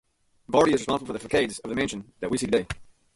Vardy 0.51 0.69
is 0.69 0.73
responsible 0.81 1.05
for 1.05 1.13
the 1.13 1.19
facades 1.19 1.59
of 1.59 1.69
the 1.69 1.75
mansion 1.75 2.11
that 2.21 2.31
we 2.31 2.37
see 2.39 2.47
today. 2.47 2.65